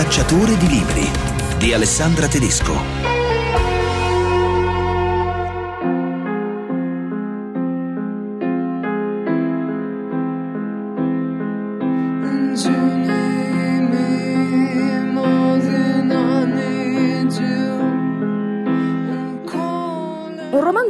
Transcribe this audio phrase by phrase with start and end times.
[0.00, 1.10] cacciatore di libri
[1.58, 2.97] di Alessandra Tedesco.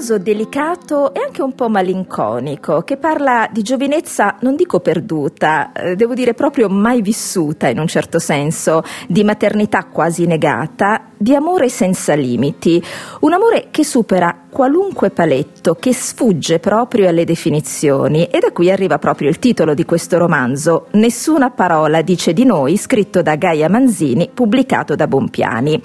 [0.08, 5.96] Romanzo delicato e anche un po' malinconico, che parla di giovinezza, non dico perduta, eh,
[5.96, 11.68] devo dire proprio mai vissuta in un certo senso, di maternità quasi negata, di amore
[11.68, 12.82] senza limiti,
[13.20, 18.98] un amore che supera qualunque paletto, che sfugge proprio alle definizioni e da qui arriva
[18.98, 24.30] proprio il titolo di questo romanzo, Nessuna parola dice di noi, scritto da Gaia Manzini,
[24.32, 25.80] pubblicato da Bompiani.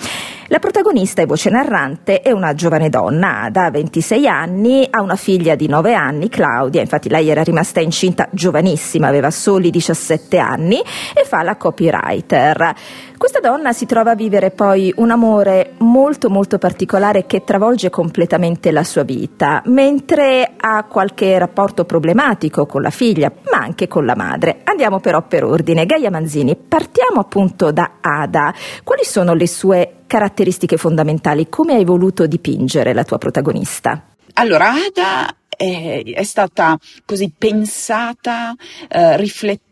[0.53, 5.55] La protagonista e voce narrante è una giovane donna, Ada, 26 anni, ha una figlia
[5.55, 11.25] di 9 anni, Claudia, infatti lei era rimasta incinta giovanissima, aveva soli 17 anni e
[11.25, 12.75] fa la copywriter.
[13.23, 18.69] Questa donna si trova a vivere poi un amore molto molto particolare che travolge completamente
[18.69, 24.17] la sua vita, mentre ha qualche rapporto problematico con la figlia, ma anche con la
[24.17, 24.59] madre.
[24.65, 25.85] Andiamo però per ordine.
[25.85, 28.53] Gaia Manzini, partiamo appunto da Ada.
[28.83, 31.47] Quali sono le sue caratteristiche fondamentali?
[31.47, 34.03] Come hai voluto dipingere la tua protagonista?
[34.33, 38.53] Allora, Ada è, è stata così pensata,
[38.89, 39.15] eh,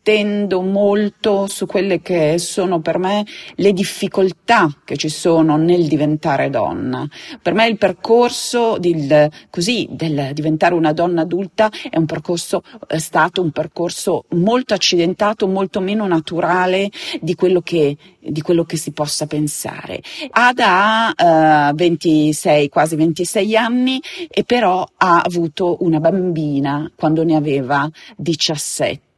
[0.03, 6.49] riflettendo molto su quelle che sono per me le difficoltà che ci sono nel diventare
[6.49, 7.07] donna.
[7.41, 12.97] Per me il percorso del, così, del diventare una donna adulta è un percorso, è
[12.97, 18.91] stato un percorso molto accidentato, molto meno naturale di quello che, di quello che si
[18.91, 20.01] possa pensare.
[20.31, 27.35] Ada ha eh, 26, quasi 26 anni e però ha avuto una bambina quando ne
[27.35, 29.09] aveva 17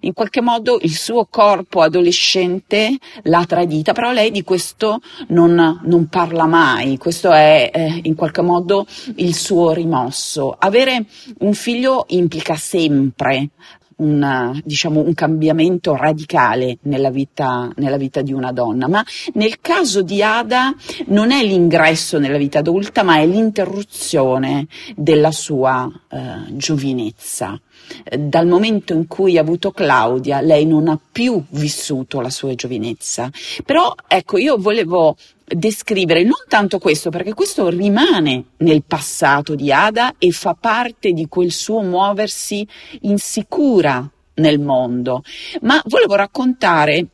[0.00, 6.06] in qualche modo il suo corpo adolescente l'ha tradita, però lei di questo non, non
[6.08, 8.86] parla mai, questo è eh, in qualche modo
[9.16, 10.54] il suo rimosso.
[10.58, 11.04] Avere
[11.38, 13.50] un figlio implica sempre
[13.98, 19.04] un, diciamo, un cambiamento radicale nella vita, nella vita di una donna, ma
[19.34, 20.74] nel caso di Ada
[21.06, 27.60] non è l'ingresso nella vita adulta, ma è l'interruzione della sua eh, giovinezza.
[28.18, 33.30] Dal momento in cui ha avuto Claudia, lei non ha più vissuto la sua giovinezza.
[33.64, 40.14] Però ecco, io volevo descrivere non tanto questo, perché questo rimane nel passato di Ada
[40.18, 42.66] e fa parte di quel suo muoversi
[43.02, 45.22] insicura nel mondo,
[45.62, 47.06] ma volevo raccontare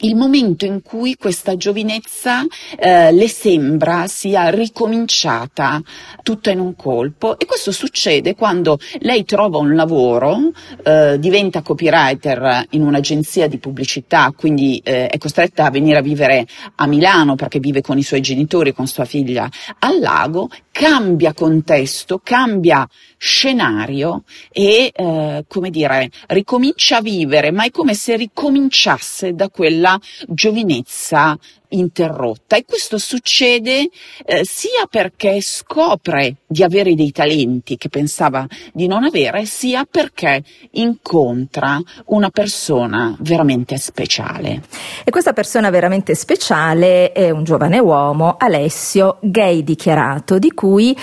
[0.00, 2.44] il momento in cui questa giovinezza
[2.78, 5.80] eh, le sembra sia ricominciata
[6.22, 7.38] tutta in un colpo.
[7.38, 14.32] E questo succede quando lei trova un lavoro, eh, diventa copywriter in un'agenzia di pubblicità,
[14.36, 18.20] quindi eh, è costretta a venire a vivere a Milano perché vive con i suoi
[18.20, 19.48] genitori, con sua figlia
[19.80, 22.88] al lago, cambia contesto, cambia
[23.18, 30.00] scenario e, eh, come dire, ricomincia a vivere, ma è come se ricominciasse da quella
[30.28, 31.36] giovinezza
[31.70, 33.88] interrotta e questo succede
[34.24, 40.42] eh, sia perché scopre di avere dei talenti che pensava di non avere, sia perché
[40.72, 44.62] incontra una persona veramente speciale.
[45.04, 50.96] E questa persona veramente speciale è un giovane uomo, Alessio, gay dichiarato, di cui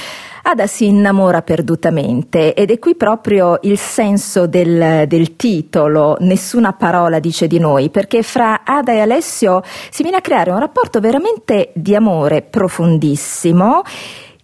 [0.48, 7.18] Ada si innamora perdutamente ed è qui proprio il senso del, del titolo, nessuna parola
[7.18, 11.72] dice di noi, perché fra Ada e Alessio si viene a creare un rapporto veramente
[11.76, 13.82] di amore profondissimo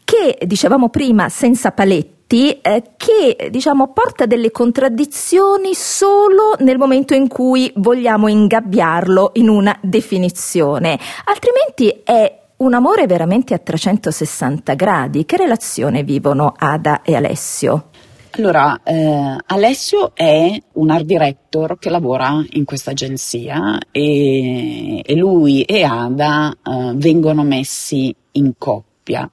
[0.03, 7.27] che, dicevamo prima, senza paletti, eh, che diciamo porta delle contraddizioni solo nel momento in
[7.27, 15.25] cui vogliamo ingabbiarlo in una definizione, altrimenti è un amore veramente a 360 gradi.
[15.25, 17.90] Che relazione vivono Ada e Alessio?
[18.33, 25.63] Allora, eh, Alessio è un art director che lavora in questa agenzia e, e lui
[25.63, 29.29] e Ada eh, vengono messi in coppia.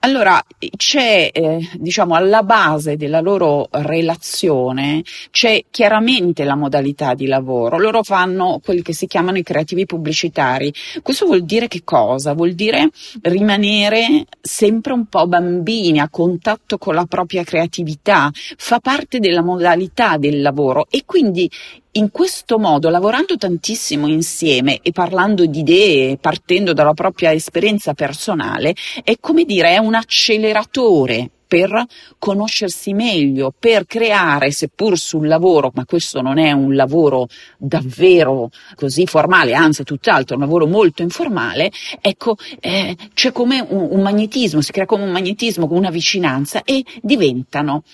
[0.00, 0.42] Allora,
[0.76, 7.78] c'è, eh, diciamo, alla base della loro relazione c'è chiaramente la modalità di lavoro.
[7.78, 10.72] Loro fanno quelli che si chiamano i creativi pubblicitari.
[11.02, 12.32] Questo vuol dire che cosa?
[12.34, 12.90] Vuol dire
[13.22, 18.30] rimanere sempre un po' bambini, a contatto con la propria creatività.
[18.32, 21.50] Fa parte della modalità del lavoro e quindi
[21.94, 28.74] in questo modo, lavorando tantissimo insieme e parlando di idee, partendo dalla propria esperienza personale,
[29.04, 31.86] è come dire, è un acceleratore per
[32.18, 39.06] conoscersi meglio, per creare, seppur sul lavoro, ma questo non è un lavoro davvero così
[39.06, 44.60] formale, anzi tutt'altro, è un lavoro molto informale, ecco, eh, c'è come un, un magnetismo,
[44.60, 47.84] si crea come un magnetismo, una vicinanza e diventano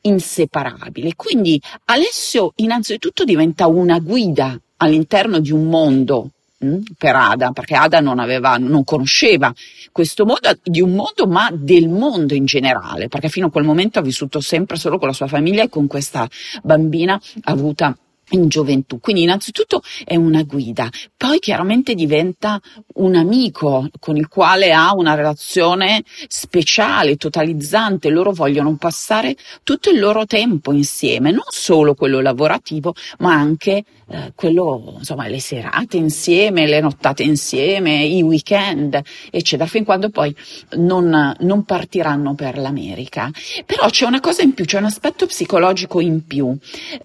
[0.00, 1.14] inseparabili.
[1.14, 6.30] Quindi Alessio innanzitutto diventa una guida all'interno di un mondo
[6.64, 9.54] Mm, per Ada, perché Ada non, aveva, non conosceva
[9.92, 14.00] questo mondo di un mondo, ma del mondo in generale, perché fino a quel momento
[14.00, 16.28] ha vissuto sempre solo con la sua famiglia e con questa
[16.62, 17.96] bambina avuta
[18.30, 19.00] in gioventù.
[19.00, 22.60] Quindi innanzitutto è una guida, poi chiaramente diventa
[22.94, 29.98] un amico con il quale ha una relazione speciale, totalizzante, loro vogliono passare tutto il
[29.98, 36.66] loro tempo insieme, non solo quello lavorativo, ma anche eh, quello, insomma, le serate insieme,
[36.66, 39.00] le nottate insieme, i weekend,
[39.30, 40.34] eccetera, fin quando poi
[40.76, 43.30] non, non partiranno per l'America.
[43.66, 46.56] Però c'è una cosa in più, c'è un aspetto psicologico in più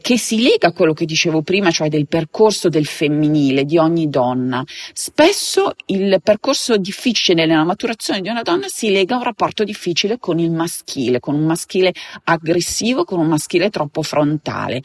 [0.01, 4.09] che si lega a quello che dicevo prima, cioè del percorso del femminile di ogni
[4.09, 4.63] donna.
[4.93, 10.17] Spesso il percorso difficile nella maturazione di una donna si lega a un rapporto difficile
[10.19, 11.93] con il maschile, con un maschile
[12.23, 14.81] aggressivo, con un maschile troppo frontale.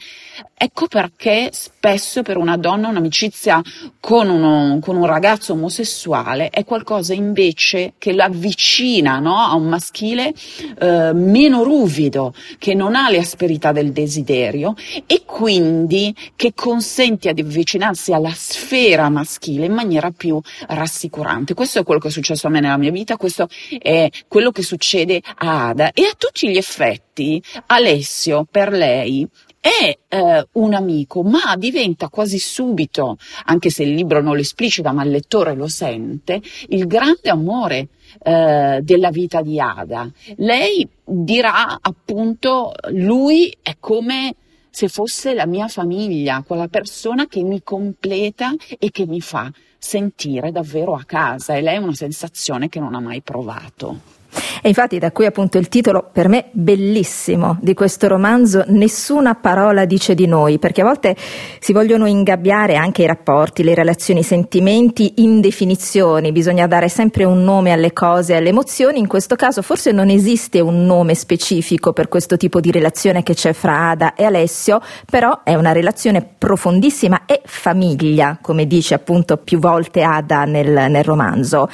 [0.55, 3.61] Ecco perché spesso per una donna un'amicizia
[3.99, 10.33] con, uno, con un ragazzo omosessuale è qualcosa invece che l'avvicina no, a un maschile
[10.79, 14.75] eh, meno ruvido, che non ha le asperità del desiderio
[15.07, 21.53] e quindi che consente di avvicinarsi alla sfera maschile in maniera più rassicurante.
[21.53, 23.47] Questo è quello che è successo a me nella mia vita, questo
[23.79, 29.27] è quello che succede a Ada e a tutti gli effetti Alessio per lei
[29.59, 34.93] è eh, un amico, ma diventa quasi subito, anche se il libro non lo esplicita,
[34.93, 37.89] ma il lettore lo sente, il grande amore
[38.23, 40.09] eh, della vita di Ada.
[40.37, 44.35] Lei dirà appunto, lui è come
[44.69, 50.51] se fosse la mia famiglia, quella persona che mi completa e che mi fa sentire
[50.51, 54.18] davvero a casa e lei è una sensazione che non ha mai provato.
[54.61, 59.85] E infatti da qui appunto il titolo per me bellissimo di questo romanzo, Nessuna parola
[59.85, 61.15] dice di noi, perché a volte
[61.59, 67.23] si vogliono ingabbiare anche i rapporti, le relazioni, i sentimenti in definizioni, bisogna dare sempre
[67.23, 71.93] un nome alle cose, alle emozioni, in questo caso forse non esiste un nome specifico
[71.93, 76.27] per questo tipo di relazione che c'è fra Ada e Alessio, però è una relazione
[76.37, 81.67] profondissima e famiglia, come dice appunto più volte Ada nel, nel romanzo.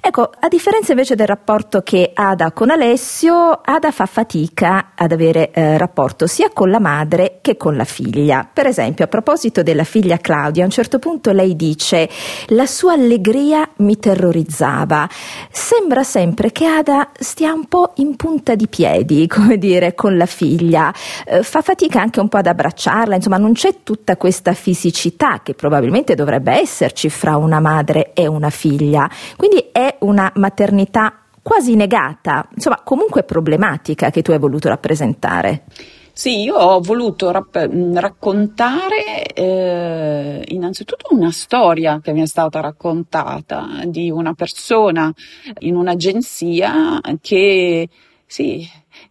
[0.00, 5.50] Ecco, a differenza invece del rapporto che Ada con Alessio, Ada fa fatica ad avere
[5.50, 8.48] eh, rapporto sia con la madre che con la figlia.
[8.50, 12.08] Per esempio, a proposito della figlia Claudia, a un certo punto lei dice
[12.48, 15.08] la sua allegria mi terrorizzava.
[15.50, 20.26] Sembra sempre che Ada stia un po' in punta di piedi, come dire, con la
[20.26, 20.94] figlia.
[21.26, 25.54] Eh, fa fatica anche un po' ad abbracciarla, insomma, non c'è tutta questa fisicità che
[25.54, 29.10] probabilmente dovrebbe esserci fra una madre e una figlia.
[29.36, 35.64] Quindi è una maternità quasi negata, insomma comunque problematica che tu hai voluto rappresentare.
[36.12, 43.82] Sì, io ho voluto rap- raccontare eh, innanzitutto una storia che mi è stata raccontata
[43.84, 45.12] di una persona
[45.60, 47.88] in un'agenzia che
[48.26, 48.68] sì,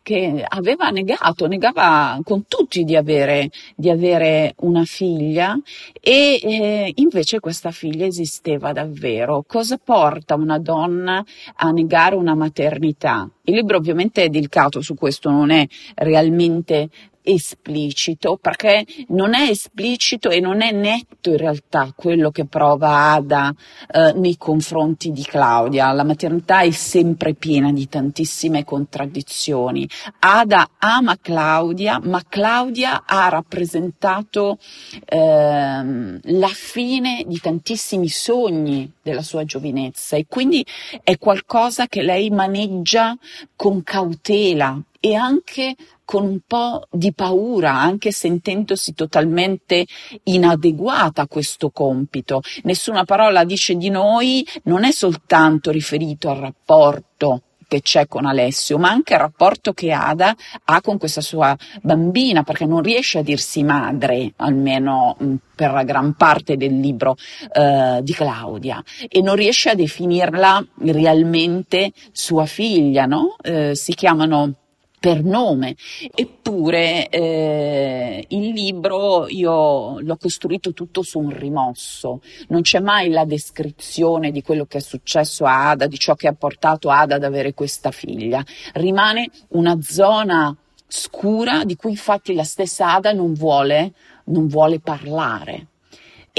[0.07, 5.59] che aveva negato, negava con tutti di avere, di avere una figlia
[5.99, 9.43] e eh, invece questa figlia esisteva davvero.
[9.45, 11.21] Cosa porta una donna
[11.55, 13.29] a negare una maternità?
[13.41, 16.87] Il libro ovviamente è delicato su questo, non è realmente
[17.27, 23.53] esplicito perché non è esplicito e non è netto in realtà quello che prova Ada
[23.91, 25.91] eh, nei confronti di Claudia.
[25.91, 29.87] La maternità è sempre piena di tantissime contraddizioni.
[30.19, 34.57] Ada ama Claudia, ma Claudia ha rappresentato
[35.05, 40.65] ehm, la fine di tantissimi sogni della sua giovinezza e quindi
[41.03, 43.15] è qualcosa che lei maneggia
[43.55, 45.75] con cautela e anche
[46.07, 49.85] con un po' di paura, anche sentendosi totalmente
[50.23, 52.39] inadeguata a questo compito.
[52.63, 58.77] Nessuna parola dice di noi non è soltanto riferito al rapporto che c'è con Alessio,
[58.77, 60.33] ma anche il rapporto che Ada
[60.63, 65.83] ha con questa sua bambina, perché non riesce a dirsi madre, almeno mm, per la
[65.83, 67.17] gran parte del libro
[67.51, 73.35] eh, di Claudia, e non riesce a definirla realmente sua figlia, no?
[73.41, 74.53] Eh, si chiamano
[74.99, 75.75] per nome.
[76.13, 83.25] Eppure eh, il libro io l'ho costruito tutto su un rimosso, non c'è mai la
[83.25, 87.23] descrizione di quello che è successo a Ada, di ciò che ha portato Ada ad
[87.23, 88.43] avere questa figlia.
[88.73, 90.55] Rimane una zona
[90.87, 93.93] scura di cui infatti la stessa Ada non vuole,
[94.25, 95.67] non vuole parlare.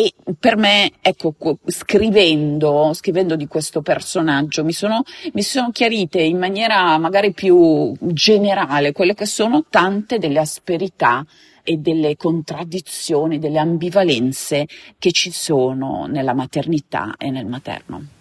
[0.01, 1.35] E per me, ecco,
[1.67, 5.03] scrivendo, scrivendo di questo personaggio, mi sono,
[5.33, 11.27] mi sono chiarite in maniera magari più generale quelle che sono tante delle asperità
[11.65, 14.69] e delle contraddizioni, delle ambivalenze
[15.01, 18.18] che ci sono nella maternità e nel materno.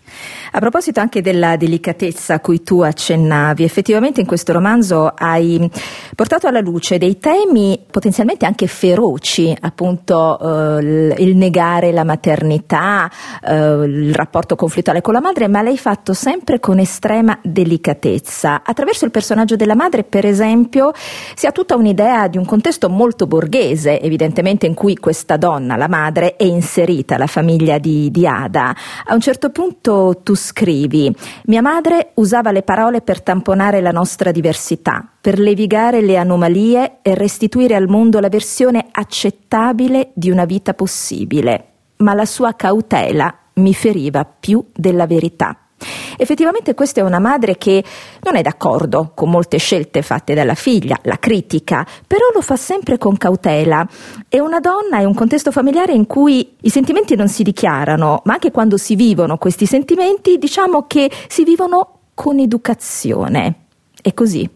[0.52, 5.70] A proposito anche della delicatezza a cui tu accennavi, effettivamente in questo romanzo hai
[6.16, 13.12] portato alla luce dei temi potenzialmente anche feroci, appunto eh, il negare la maternità,
[13.44, 18.62] eh, il rapporto conflittuale con la madre, ma l'hai fatto sempre con estrema delicatezza.
[18.64, 20.92] Attraverso il personaggio della madre, per esempio,
[21.36, 25.88] si ha tutta un'idea di un contesto molto borghese, evidentemente in cui questa donna, la
[25.88, 28.76] madre, è inserita, la famiglia di, di Ada.
[29.06, 31.14] A un certo punto tu scrivi,
[31.46, 37.16] mia madre usava le parole per tamponare la nostra diversità, per levigare le anomalie e
[37.16, 41.66] restituire al mondo la versione accettabile di una vita possibile,
[41.98, 45.67] ma la sua cautela mi feriva più della verità.
[46.18, 47.84] Effettivamente questa è una madre che
[48.24, 52.98] non è d'accordo con molte scelte fatte dalla figlia, la critica, però lo fa sempre
[52.98, 53.88] con cautela.
[54.28, 58.34] È una donna, è un contesto familiare in cui i sentimenti non si dichiarano, ma
[58.34, 63.66] anche quando si vivono questi sentimenti, diciamo che si vivono con educazione.
[64.02, 64.50] È così.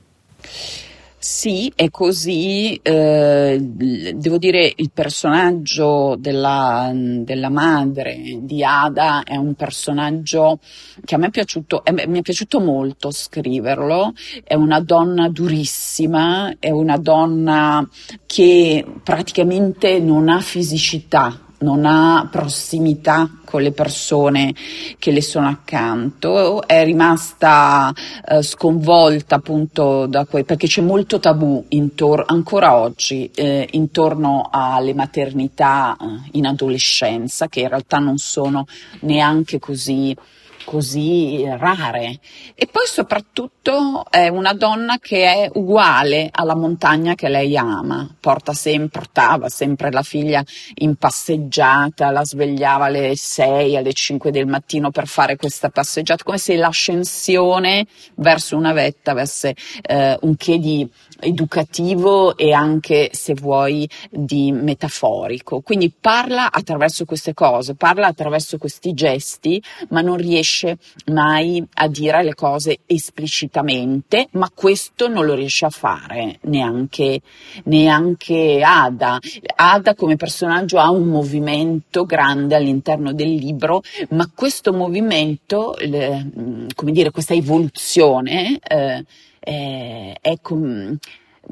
[1.23, 2.79] Sì, è così.
[2.81, 10.57] Eh, devo dire, il personaggio della, della, madre di Ada è un personaggio
[11.05, 14.13] che a me è piaciuto, è, mi è piaciuto molto scriverlo.
[14.43, 17.87] È una donna durissima, è una donna
[18.25, 24.53] che praticamente non ha fisicità, non ha prossimità con le persone
[24.98, 27.94] che le sono accanto, è rimasta
[28.25, 34.94] eh, sconvolta appunto da quei, perché c'è molto tabù intorno, ancora oggi eh, intorno alle
[34.94, 38.65] maternità eh, in adolescenza, che in realtà non sono
[39.01, 40.15] neanche così
[40.63, 42.20] così rare.
[42.56, 48.53] E poi soprattutto è una donna che è uguale alla montagna che lei ama, porta
[48.53, 50.44] sempre, portava sempre la figlia
[50.75, 56.38] in passeggiata, la svegliava alle 6, alle 5 del mattino per fare questa passeggiata, come
[56.38, 60.88] se l'ascensione verso una vetta avesse eh, un che di
[61.22, 65.62] educativo e anche, se vuoi, di metaforico.
[65.62, 70.18] Quindi parla attraverso queste cose, parla attraverso questi gesti, ma non
[70.51, 77.22] riesce mai a dire le cose esplicitamente, ma questo non lo riesce a fare neanche,
[77.65, 79.20] neanche Ada.
[79.55, 86.91] Ada come personaggio ha un movimento grande all'interno del libro, ma questo movimento, le, come
[86.91, 89.05] dire, questa evoluzione, eh,
[89.39, 90.98] è, è, com-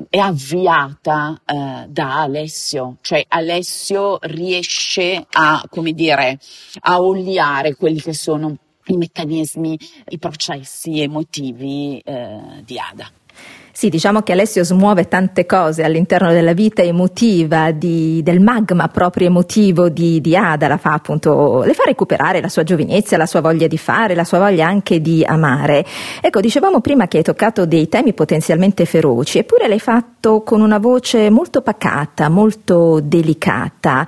[0.10, 6.40] è avviata eh, da Alessio, cioè Alessio riesce a, come dire,
[6.82, 8.56] a oliare quelli che sono
[8.90, 9.80] i meccanismi,
[10.10, 13.10] i processi emotivi eh, di Ada.
[13.72, 19.28] Sì, diciamo che Alessio smuove tante cose all'interno della vita emotiva, di, del magma proprio
[19.28, 23.40] emotivo di, di Ada, la fa appunto, le fa recuperare la sua giovinezza, la sua
[23.40, 25.86] voglia di fare, la sua voglia anche di amare.
[26.20, 30.80] Ecco, dicevamo prima che hai toccato dei temi potenzialmente feroci, eppure l'hai fatto con una
[30.80, 34.06] voce molto pacata, molto delicata.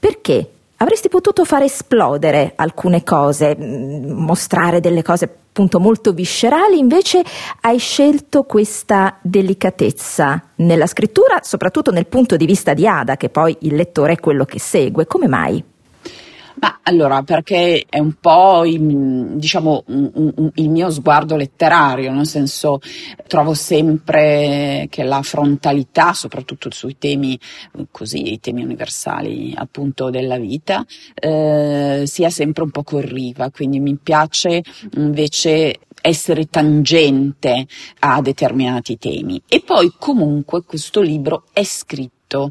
[0.00, 0.51] Perché?
[0.82, 7.22] Avresti potuto far esplodere alcune cose, mm, mostrare delle cose appunto molto viscerali, invece
[7.60, 13.56] hai scelto questa delicatezza nella scrittura, soprattutto nel punto di vista di Ada, che poi
[13.60, 15.06] il lettore è quello che segue.
[15.06, 15.71] Come mai?
[16.60, 22.26] Ma allora, perché è un po' il, diciamo, un, un, il mio sguardo letterario, nel
[22.26, 22.80] senso
[23.26, 27.38] trovo sempre che la frontalità, soprattutto sui temi
[27.90, 33.96] così, i temi universali appunto della vita, eh, sia sempre un po' corriva, quindi mi
[33.96, 34.62] piace
[34.96, 37.66] invece essere tangente
[38.00, 39.40] a determinati temi.
[39.48, 42.50] E poi comunque questo libro è scritto scritto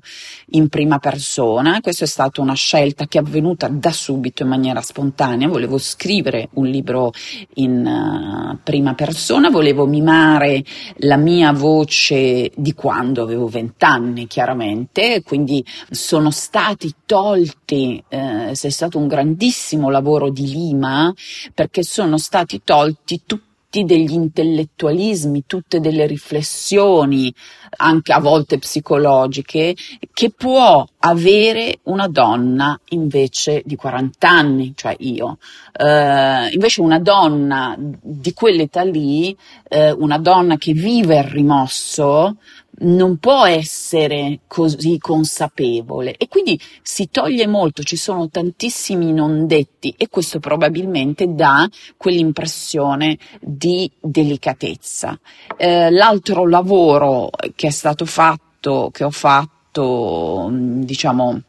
[0.51, 1.81] in prima persona.
[1.81, 5.47] Questa è stata una scelta che è avvenuta da subito in maniera spontanea.
[5.47, 7.11] Volevo scrivere un libro
[7.55, 10.63] in uh, prima persona, volevo mimare
[10.97, 18.97] la mia voce di quando avevo vent'anni, chiaramente, quindi sono stati tolti, eh, è stato
[18.97, 21.13] un grandissimo lavoro di Lima
[21.53, 27.33] perché sono stati tolti tutti tutti degli intellettualismi, tutte delle riflessioni,
[27.77, 29.73] anche a volte psicologiche,
[30.11, 35.37] che può avere una donna invece di 40 anni, cioè io.
[35.79, 39.35] Uh, invece una donna di quell'età lì,
[39.69, 42.35] uh, una donna che vive il rimosso,
[42.81, 49.93] non può essere così consapevole e quindi si toglie molto, ci sono tantissimi non detti
[49.97, 55.19] e questo probabilmente dà quell'impressione di delicatezza.
[55.57, 61.41] Eh, l'altro lavoro che è stato fatto, che ho fatto, diciamo,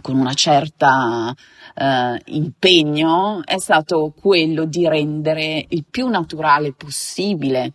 [0.00, 1.34] con una certa
[1.74, 7.72] eh, impegno, è stato quello di rendere il più naturale possibile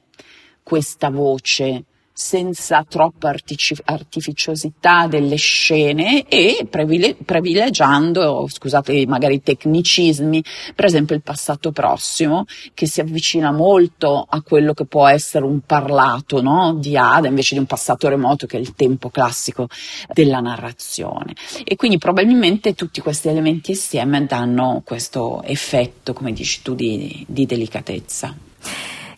[0.64, 1.84] questa voce
[2.14, 10.44] senza troppa artici- artificiosità delle scene e privile- privilegiando, scusate magari i tecnicismi,
[10.76, 15.62] per esempio il passato prossimo che si avvicina molto a quello che può essere un
[15.62, 16.76] parlato no?
[16.76, 19.68] di Ada invece di un passato remoto che è il tempo classico
[20.14, 26.76] della narrazione e quindi probabilmente tutti questi elementi insieme danno questo effetto, come dici tu,
[26.76, 28.36] di, di delicatezza.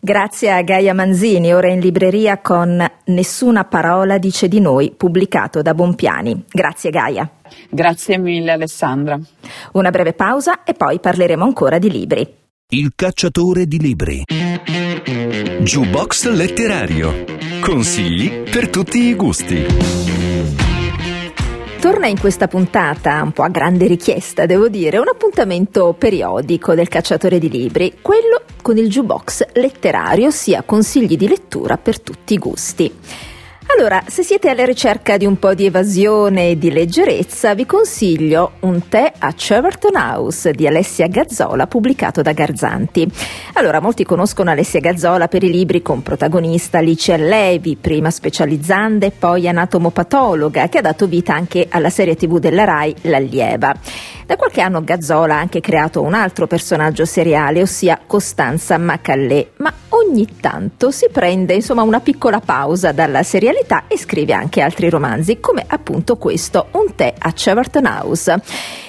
[0.06, 5.74] Grazie a Gaia Manzini, ora in libreria con Nessuna parola dice di noi, pubblicato da
[5.74, 6.44] Bompiani.
[6.48, 7.28] Grazie Gaia.
[7.72, 9.20] Grazie mille Alessandra.
[9.72, 12.36] Una breve pausa e poi parleremo ancora di libri.
[12.70, 14.22] Il cacciatore di libri.
[15.62, 17.26] Jukebox letterario.
[17.60, 20.25] Consigli per tutti i gusti.
[21.86, 26.88] Torna in questa puntata, un po' a grande richiesta devo dire, un appuntamento periodico del
[26.88, 32.38] cacciatore di libri, quello con il jukebox letterario, ossia consigli di lettura per tutti i
[32.40, 32.92] gusti.
[33.78, 38.54] Allora, se siete alla ricerca di un po' di evasione e di leggerezza, vi consiglio
[38.62, 43.06] Un tè a Cheverton House di Alessia Gazzola, pubblicato da Garzanti.
[43.56, 49.12] Allora, molti conoscono Alessia Gazzola per i libri con protagonista Alice Levi, prima specializzante e
[49.12, 53.76] poi anatomopatologa, che ha dato vita anche alla serie tv della RAI L'Allieva.
[54.26, 59.72] Da qualche anno Gazzola ha anche creato un altro personaggio seriale, ossia Costanza Macallè, ma
[59.90, 65.40] ogni tanto si prende insomma una piccola pausa dalla serialità e scrive anche altri romanzi,
[65.40, 68.42] come appunto questo Un tè a Cheverton House,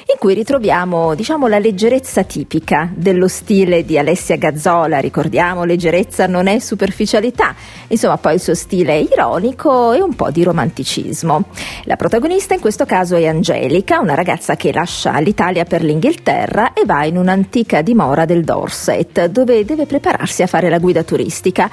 [0.09, 6.47] in cui ritroviamo diciamo la leggerezza tipica dello stile di Alessia Gazzola, ricordiamo leggerezza non
[6.47, 7.55] è superficialità,
[7.89, 11.47] insomma poi il suo stile ironico e un po' di romanticismo.
[11.85, 16.85] La protagonista in questo caso è Angelica, una ragazza che lascia l'Italia per l'Inghilterra e
[16.85, 21.69] va in un'antica dimora del Dorset, dove deve prepararsi a fare la guida turistica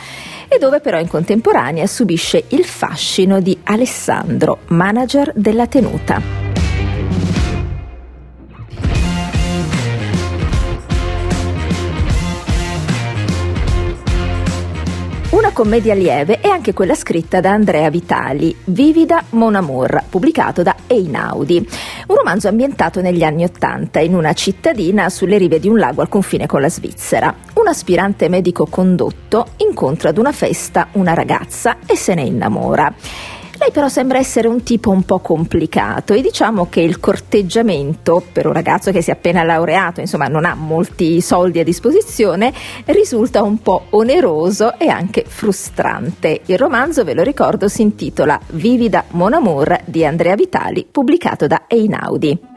[0.47, 6.52] e dove però in contemporanea subisce il fascino di Alessandro, manager della tenuta.
[15.53, 21.65] Commedia lieve è anche quella scritta da Andrea Vitali, Vivida Mon Amour, pubblicato da Einaudi.
[22.07, 26.09] Un romanzo ambientato negli anni Ottanta in una cittadina sulle rive di un lago al
[26.09, 27.33] confine con la Svizzera.
[27.53, 32.91] Un aspirante medico condotto incontra ad una festa una ragazza e se ne innamora.
[33.59, 38.47] Lei però sembra essere un tipo un po' complicato e diciamo che il corteggiamento per
[38.47, 42.51] un ragazzo che si è appena laureato, insomma non ha molti soldi a disposizione,
[42.85, 46.41] risulta un po' oneroso e anche frustrante.
[46.45, 51.63] Il romanzo, ve lo ricordo, si intitola Vivida Mon Amour di Andrea Vitali, pubblicato da
[51.67, 52.52] Einaudi.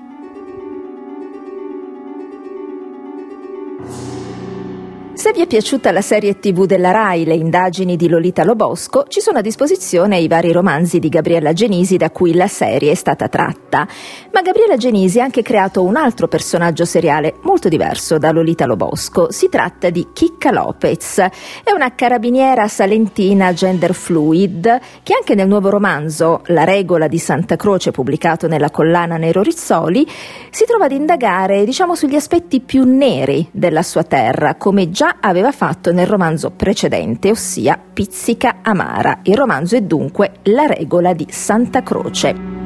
[5.27, 9.21] Se vi è piaciuta la serie tv della RAI, le indagini di Lolita Lobosco, ci
[9.21, 13.27] sono a disposizione i vari romanzi di Gabriella Genisi da cui la serie è stata
[13.27, 13.89] tratta.
[14.31, 19.33] Ma Gabriella Genisi ha anche creato un altro personaggio seriale molto diverso da Lolita Lobosco.
[19.33, 21.19] Si tratta di Chicca Lopez.
[21.19, 27.57] È una carabiniera salentina gender fluid che anche nel nuovo romanzo La regola di Santa
[27.57, 30.07] Croce pubblicato nella collana Nero Rizzoli
[30.51, 35.53] si trova ad indagare, diciamo, sugli aspetti più neri della sua terra, come già aveva
[35.53, 39.21] fatto nel romanzo precedente, ossia Pizzica Amara.
[39.23, 42.66] Il romanzo è dunque La regola di Santa Croce.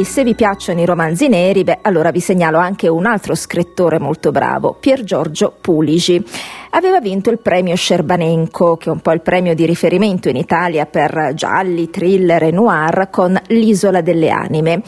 [0.00, 3.98] E se vi piacciono i romanzi neri, beh, allora vi segnalo anche un altro scrittore
[3.98, 6.24] molto bravo, Pier Giorgio Puligi.
[6.70, 10.86] Aveva vinto il premio Scerbanenko, che è un po' il premio di riferimento in Italia
[10.86, 14.80] per gialli, thriller e noir, con L'isola delle anime.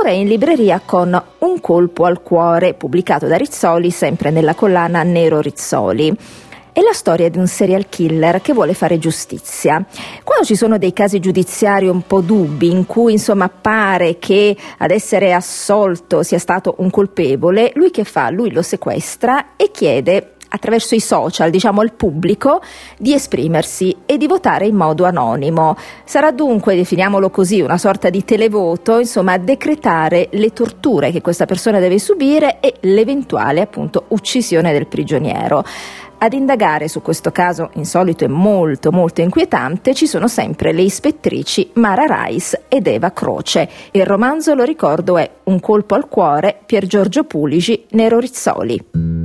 [0.00, 5.02] Ora è in libreria con Un colpo al cuore, pubblicato da Rizzoli, sempre nella collana
[5.02, 6.16] Nero Rizzoli.
[6.74, 9.84] È la storia di un serial killer che vuole fare giustizia.
[10.24, 14.90] Quando ci sono dei casi giudiziari un po' dubbi, in cui insomma pare che ad
[14.90, 18.30] essere assolto sia stato un colpevole, lui che fa?
[18.30, 22.62] Lui lo sequestra e chiede attraverso i social, diciamo al pubblico,
[22.98, 25.76] di esprimersi e di votare in modo anonimo.
[26.04, 31.46] Sarà dunque, definiamolo così, una sorta di televoto, insomma, a decretare le torture che questa
[31.46, 35.64] persona deve subire e l'eventuale appunto uccisione del prigioniero.
[36.22, 41.70] Ad indagare su questo caso insolito e molto molto inquietante ci sono sempre le ispettrici
[41.74, 43.68] Mara Rice ed Eva Croce.
[43.90, 49.21] Il romanzo, lo ricordo, è Un colpo al cuore, Pier Giorgio Puligi, Nero Rizzoli.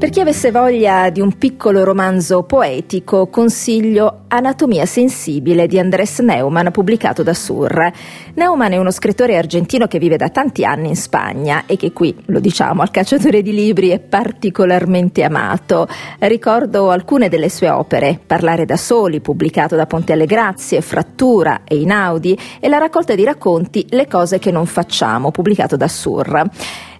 [0.00, 6.68] Per chi avesse voglia di un piccolo romanzo poetico, consiglio Anatomia sensibile di Andrés Neumann,
[6.68, 7.92] pubblicato da Sur.
[8.32, 12.16] Neumann è uno scrittore argentino che vive da tanti anni in Spagna e che qui,
[12.26, 15.86] lo diciamo, al cacciatore di libri è particolarmente amato.
[16.20, 21.76] Ricordo alcune delle sue opere, Parlare da soli, pubblicato da Ponte alle Grazie, Frattura e
[21.76, 26.48] Inaudi, e la raccolta di racconti Le cose che non facciamo, pubblicato da Sur.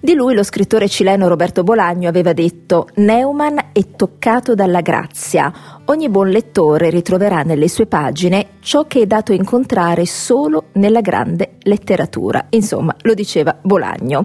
[0.03, 5.53] Di lui lo scrittore cileno Roberto Bolagno aveva detto Neumann è toccato dalla grazia.
[5.85, 11.57] Ogni buon lettore ritroverà nelle sue pagine ciò che è dato incontrare solo nella grande
[11.65, 12.47] letteratura.
[12.49, 14.25] Insomma, lo diceva Bolagno.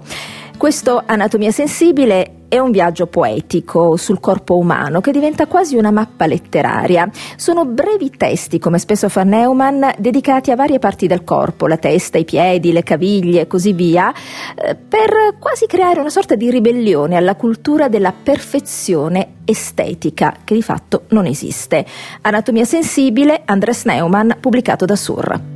[0.56, 6.26] Questo Anatomia sensibile è un viaggio poetico sul corpo umano che diventa quasi una mappa
[6.26, 7.08] letteraria.
[7.36, 12.18] Sono brevi testi, come spesso fa Neumann, dedicati a varie parti del corpo, la testa,
[12.18, 17.16] i piedi, le caviglie e così via, eh, per quasi creare una sorta di ribellione
[17.16, 21.84] alla cultura della perfezione estetica, che di fatto non esiste.
[22.22, 25.55] Anatomia sensibile, Andres Neumann, pubblicato da Surra.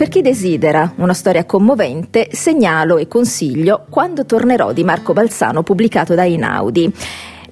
[0.00, 6.14] Per chi desidera una storia commovente, segnalo e consiglio Quando tornerò di Marco Balzano pubblicato
[6.14, 6.90] da Inaudi.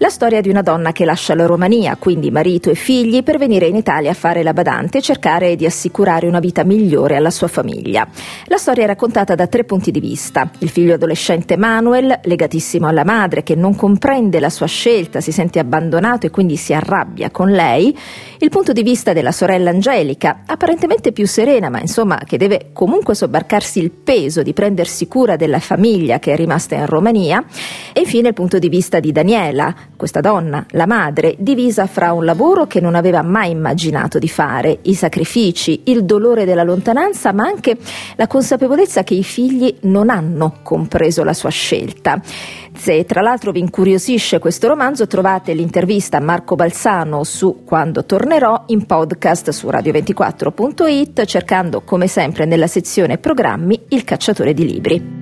[0.01, 3.67] La storia di una donna che lascia la Romania, quindi marito e figli, per venire
[3.67, 7.49] in Italia a fare la badante e cercare di assicurare una vita migliore alla sua
[7.49, 8.07] famiglia.
[8.45, 10.49] La storia è raccontata da tre punti di vista.
[10.59, 15.59] Il figlio adolescente Manuel, legatissimo alla madre, che non comprende la sua scelta, si sente
[15.59, 17.93] abbandonato e quindi si arrabbia con lei.
[18.39, 23.17] Il punto di vista della sorella Angelica, apparentemente più serena, ma insomma che deve comunque
[23.17, 27.45] sobbarcarsi il peso di prendersi cura della famiglia che è rimasta in Romania.
[27.93, 32.25] E infine il punto di vista di Daniela, questa donna, la madre, divisa fra un
[32.25, 37.45] lavoro che non aveva mai immaginato di fare, i sacrifici, il dolore della lontananza, ma
[37.45, 37.77] anche
[38.15, 42.23] la consapevolezza che i figli non hanno compreso la sua scelta.
[42.77, 48.65] Se tra l'altro vi incuriosisce questo romanzo, trovate l'intervista a Marco Balsano su Quando tornerò
[48.67, 55.18] in podcast su radio24.it cercando come sempre nella sezione programmi Il cacciatore di libri.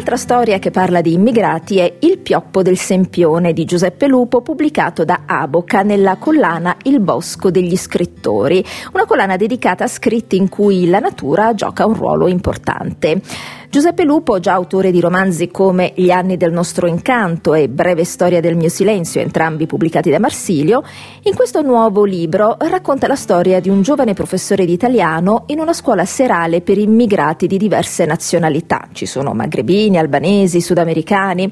[0.00, 5.04] Un'altra storia che parla di immigrati è Il pioppo del Sempione di Giuseppe Lupo, pubblicato
[5.04, 10.88] da Aboca nella collana Il bosco degli scrittori, una collana dedicata a scritti in cui
[10.88, 13.20] la natura gioca un ruolo importante.
[13.70, 18.40] Giuseppe Lupo, già autore di romanzi come Gli anni del nostro incanto e Breve storia
[18.40, 20.82] del mio silenzio, entrambi pubblicati da Marsilio,
[21.22, 25.72] in questo nuovo libro racconta la storia di un giovane professore di italiano in una
[25.72, 28.88] scuola serale per immigrati di diverse nazionalità.
[28.90, 31.48] Ci sono magrebini, albanesi, sudamericani.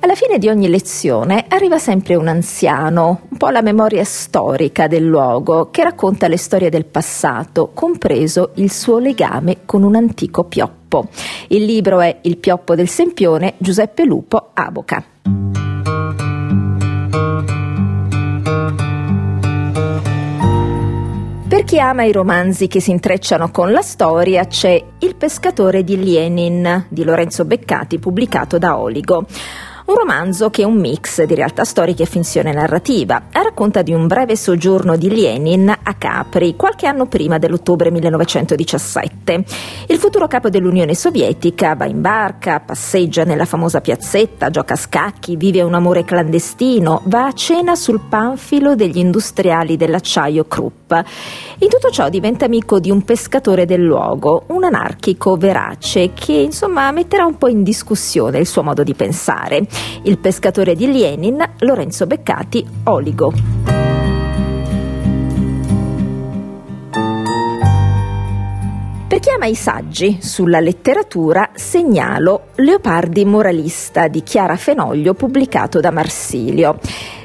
[0.00, 5.04] Alla fine di ogni lezione arriva sempre un anziano, un po' la memoria storica del
[5.04, 11.08] luogo, che racconta le storie del passato, compreso il suo legame con un antico pioppo.
[11.48, 15.04] Il libro è Il pioppo del Sempione, Giuseppe Lupo, Aboca.
[21.46, 26.02] Per chi ama i romanzi che si intrecciano con la storia c'è Il pescatore di
[26.02, 29.26] Lenin di Lorenzo Beccati pubblicato da Oligo.
[29.86, 33.24] Un romanzo che è un mix di realtà storiche e finzione narrativa.
[33.30, 39.44] Racconta di un breve soggiorno di Lenin a Capri, qualche anno prima dell'ottobre 1917.
[39.88, 45.36] Il futuro capo dell'Unione Sovietica va in barca, passeggia nella famosa piazzetta, gioca a scacchi,
[45.36, 50.92] vive un amore clandestino, va a cena sul panfilo degli industriali dell'acciaio Krupp.
[51.58, 56.90] In tutto ciò diventa amico di un pescatore del luogo, un anarchico verace che insomma
[56.90, 62.06] metterà un po' in discussione il suo modo di pensare il pescatore di Lenin, Lorenzo
[62.06, 63.32] Beccati, Oligo.
[69.06, 75.92] Per chi ama i saggi sulla letteratura, segnalo Leopardi moralista di Chiara Fenoglio pubblicato da
[75.92, 76.78] Marsilio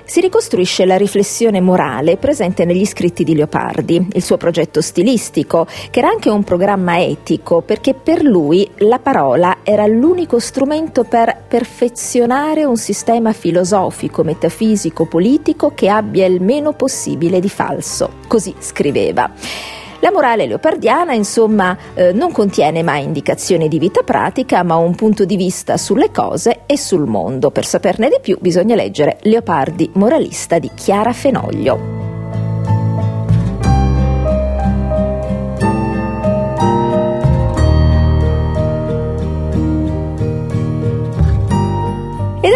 [0.09, 5.99] si ricostruisce la riflessione morale presente negli scritti di Leopardi, il suo progetto stilistico, che
[5.99, 12.65] era anche un programma etico, perché per lui la parola era l'unico strumento per perfezionare
[12.65, 18.13] un sistema filosofico, metafisico, politico che abbia il meno possibile di falso.
[18.27, 19.78] Così scriveva.
[20.01, 25.25] La morale leopardiana, insomma, eh, non contiene mai indicazioni di vita pratica, ma un punto
[25.25, 27.51] di vista sulle cose e sul mondo.
[27.51, 32.08] Per saperne di più bisogna leggere Leopardi moralista di Chiara Fenoglio.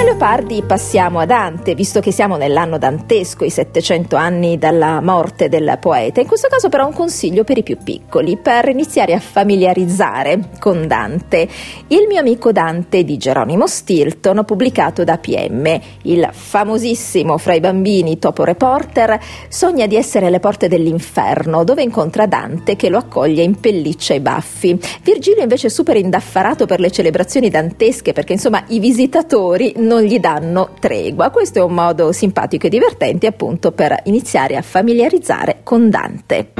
[0.03, 5.77] Leopardi passiamo a Dante, visto che siamo nell'anno dantesco, i 700 anni dalla morte del
[5.79, 6.19] poeta.
[6.19, 10.87] In questo caso però un consiglio per i più piccoli, per iniziare a familiarizzare con
[10.87, 11.47] Dante.
[11.87, 18.19] Il mio amico Dante di Geronimo Stilton, pubblicato da PM, il famosissimo fra i bambini
[18.19, 23.57] topo reporter, sogna di essere alle porte dell'inferno, dove incontra Dante che lo accoglie in
[23.57, 24.77] pelliccia e baffi.
[25.01, 30.19] Virgilio invece è super indaffarato per le celebrazioni dantesche, perché insomma i visitatori non gli
[30.19, 31.29] danno tregua.
[31.29, 36.51] Questo è un modo simpatico e divertente appunto per iniziare a familiarizzare con Dante.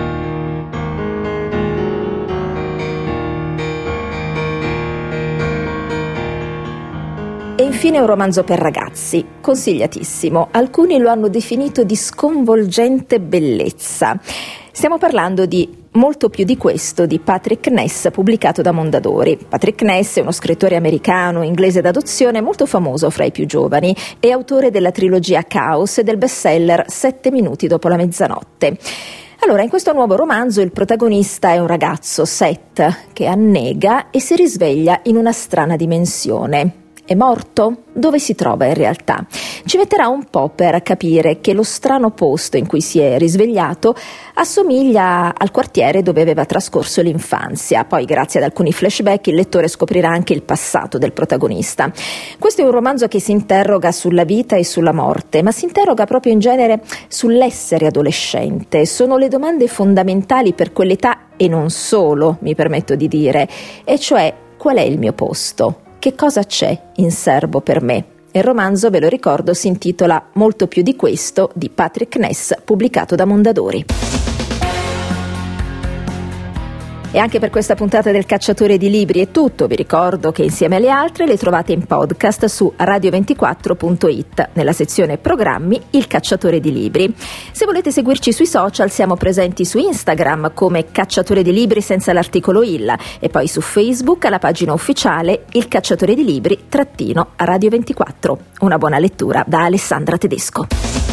[7.56, 10.50] E infine un romanzo per ragazzi, consigliatissimo.
[10.52, 14.20] Alcuni lo hanno definito di sconvolgente bellezza.
[14.72, 19.38] Stiamo parlando di molto più di questo di Patrick Ness pubblicato da Mondadori.
[19.48, 24.32] Patrick Ness è uno scrittore americano, inglese d'adozione, molto famoso fra i più giovani e
[24.32, 28.78] autore della trilogia Chaos e del bestseller Sette minuti dopo la mezzanotte.
[29.40, 34.36] Allora, in questo nuovo romanzo il protagonista è un ragazzo, Seth, che annega e si
[34.36, 36.83] risveglia in una strana dimensione.
[37.06, 37.80] È morto?
[37.92, 39.28] Dove si trova in realtà?
[39.66, 43.94] Ci metterà un po' per capire che lo strano posto in cui si è risvegliato
[44.36, 47.84] assomiglia al quartiere dove aveva trascorso l'infanzia.
[47.84, 51.92] Poi, grazie ad alcuni flashback, il lettore scoprirà anche il passato del protagonista.
[52.40, 56.06] Questo è un romanzo che si interroga sulla vita e sulla morte, ma si interroga
[56.06, 58.86] proprio in genere sull'essere adolescente.
[58.86, 63.50] Sono le domande fondamentali per quell'età e non solo, mi permetto di dire,
[63.84, 65.83] e cioè qual è il mio posto?
[66.04, 68.04] Che cosa c'è in serbo per me?
[68.32, 73.16] Il romanzo, ve lo ricordo, si intitola Molto più di questo di Patrick Ness, pubblicato
[73.16, 73.86] da Mondadori.
[77.16, 79.68] E anche per questa puntata del Cacciatore di Libri è tutto.
[79.68, 85.80] Vi ricordo che insieme alle altre le trovate in podcast su radio24.it nella sezione Programmi
[85.92, 87.14] Il Cacciatore di Libri.
[87.52, 92.64] Se volete seguirci sui social siamo presenti su Instagram come Cacciatore di Libri senza l'articolo
[92.64, 98.40] il e poi su Facebook alla pagina ufficiale Il Cacciatore di Libri trattino Radio 24.
[98.62, 101.13] Una buona lettura da Alessandra Tedesco.